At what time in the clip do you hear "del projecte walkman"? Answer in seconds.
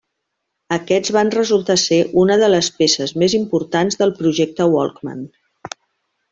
4.03-5.25